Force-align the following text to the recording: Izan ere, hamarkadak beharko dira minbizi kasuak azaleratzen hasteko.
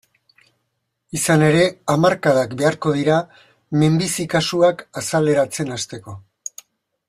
Izan 1.19 1.43
ere, 1.47 1.65
hamarkadak 1.93 2.55
beharko 2.63 2.95
dira 2.97 3.19
minbizi 3.83 4.27
kasuak 4.33 4.83
azaleratzen 5.03 5.75
hasteko. 5.77 6.21